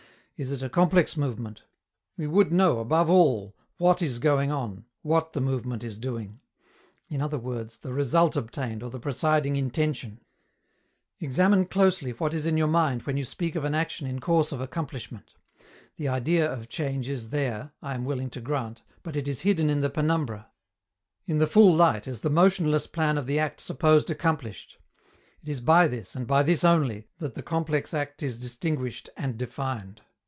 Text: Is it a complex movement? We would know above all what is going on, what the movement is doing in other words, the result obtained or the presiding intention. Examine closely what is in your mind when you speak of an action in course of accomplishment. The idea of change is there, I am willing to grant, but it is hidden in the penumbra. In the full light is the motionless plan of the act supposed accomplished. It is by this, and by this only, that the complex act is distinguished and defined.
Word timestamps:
Is 0.43 0.51
it 0.51 0.63
a 0.63 0.69
complex 0.69 1.15
movement? 1.15 1.61
We 2.17 2.25
would 2.25 2.51
know 2.51 2.79
above 2.79 3.11
all 3.11 3.55
what 3.77 4.01
is 4.01 4.17
going 4.17 4.51
on, 4.51 4.85
what 5.03 5.33
the 5.33 5.39
movement 5.39 5.83
is 5.83 5.99
doing 5.99 6.39
in 7.11 7.21
other 7.21 7.37
words, 7.37 7.77
the 7.77 7.93
result 7.93 8.35
obtained 8.35 8.81
or 8.81 8.89
the 8.89 8.99
presiding 8.99 9.55
intention. 9.55 10.19
Examine 11.19 11.67
closely 11.67 12.09
what 12.13 12.33
is 12.33 12.47
in 12.47 12.57
your 12.57 12.65
mind 12.67 13.03
when 13.03 13.17
you 13.17 13.23
speak 13.23 13.53
of 13.53 13.63
an 13.63 13.75
action 13.75 14.07
in 14.07 14.19
course 14.19 14.51
of 14.51 14.59
accomplishment. 14.59 15.35
The 15.97 16.07
idea 16.07 16.51
of 16.51 16.67
change 16.67 17.07
is 17.07 17.29
there, 17.29 17.73
I 17.83 17.93
am 17.93 18.03
willing 18.03 18.31
to 18.31 18.41
grant, 18.41 18.81
but 19.03 19.15
it 19.15 19.27
is 19.27 19.41
hidden 19.41 19.69
in 19.69 19.81
the 19.81 19.91
penumbra. 19.91 20.49
In 21.27 21.37
the 21.37 21.45
full 21.45 21.71
light 21.71 22.07
is 22.07 22.21
the 22.21 22.31
motionless 22.31 22.87
plan 22.87 23.19
of 23.19 23.27
the 23.27 23.37
act 23.37 23.59
supposed 23.59 24.09
accomplished. 24.09 24.79
It 25.43 25.49
is 25.49 25.61
by 25.61 25.87
this, 25.87 26.15
and 26.15 26.25
by 26.25 26.41
this 26.41 26.63
only, 26.63 27.09
that 27.19 27.35
the 27.35 27.43
complex 27.43 27.93
act 27.93 28.23
is 28.23 28.39
distinguished 28.39 29.07
and 29.15 29.37
defined. 29.37 30.01